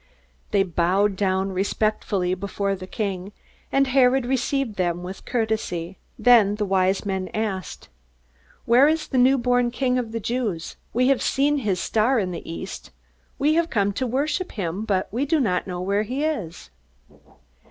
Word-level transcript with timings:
They 0.49 0.63
bowed 0.63 1.15
down 1.15 1.51
respectfully 1.51 2.33
before 2.33 2.73
the 2.73 2.87
king, 2.87 3.33
and 3.71 3.85
Herod 3.85 4.25
received 4.25 4.77
them 4.77 5.03
with 5.03 5.25
courtesy. 5.25 5.99
Then 6.17 6.55
the 6.55 6.65
Wise 6.65 7.05
Men 7.05 7.27
asked: 7.35 7.87
"Where 8.65 8.87
is 8.87 9.07
the 9.07 9.19
newborn 9.19 9.69
King 9.69 9.99
of 9.99 10.11
the 10.11 10.19
Jews? 10.19 10.75
We 10.91 11.09
have 11.09 11.21
seen 11.21 11.59
his 11.59 11.79
star 11.79 12.17
in 12.17 12.31
the 12.31 12.51
east. 12.51 12.89
We 13.37 13.53
have 13.53 13.69
come 13.69 13.93
to 13.93 14.07
worship 14.07 14.53
him, 14.53 14.85
but 14.85 15.07
we 15.13 15.23
do 15.23 15.39
not 15.39 15.67
know 15.67 15.81
where 15.81 16.01
he 16.01 16.23
is." 16.25 16.71